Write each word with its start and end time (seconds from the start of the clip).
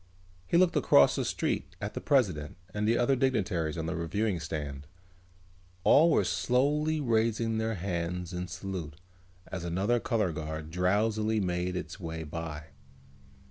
He 0.47 0.57
looked 0.57 0.75
across 0.75 1.15
the 1.15 1.23
street 1.23 1.75
at 1.79 1.93
the 1.93 2.01
president 2.01 2.57
and 2.73 2.87
the 2.87 2.97
other 2.97 3.15
dignitaries 3.15 3.77
on 3.77 3.85
the 3.85 3.95
reviewing 3.95 4.39
stand. 4.39 4.87
All 5.83 6.09
were 6.09 6.23
slowly 6.23 6.99
raising 6.99 7.59
their 7.59 7.75
hands 7.75 8.33
in 8.33 8.47
salute 8.47 8.95
as 9.49 9.63
another 9.63 9.99
color 9.99 10.31
guard 10.31 10.71
drowsily 10.71 11.39
made 11.39 11.75
its 11.75 11.99
way 11.99 12.23
by. 12.23 12.69